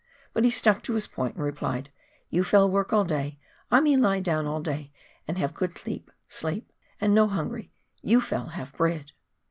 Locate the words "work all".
2.67-3.05